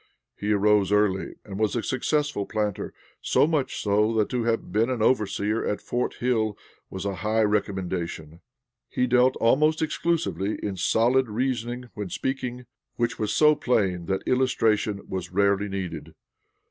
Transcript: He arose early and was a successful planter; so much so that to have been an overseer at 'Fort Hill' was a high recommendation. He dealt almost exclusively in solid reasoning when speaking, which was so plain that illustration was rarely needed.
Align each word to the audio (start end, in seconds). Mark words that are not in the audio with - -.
He 0.35 0.51
arose 0.51 0.91
early 0.91 1.35
and 1.45 1.59
was 1.59 1.75
a 1.75 1.83
successful 1.83 2.47
planter; 2.47 2.91
so 3.21 3.45
much 3.45 3.83
so 3.83 4.15
that 4.15 4.29
to 4.29 4.45
have 4.45 4.71
been 4.71 4.89
an 4.89 5.03
overseer 5.03 5.63
at 5.63 5.79
'Fort 5.79 6.15
Hill' 6.15 6.57
was 6.89 7.05
a 7.05 7.17
high 7.17 7.43
recommendation. 7.43 8.41
He 8.89 9.05
dealt 9.05 9.35
almost 9.35 9.79
exclusively 9.79 10.57
in 10.63 10.75
solid 10.75 11.29
reasoning 11.29 11.91
when 11.93 12.09
speaking, 12.09 12.65
which 12.95 13.19
was 13.19 13.31
so 13.31 13.53
plain 13.53 14.07
that 14.07 14.23
illustration 14.25 15.01
was 15.07 15.31
rarely 15.31 15.69
needed. 15.69 16.15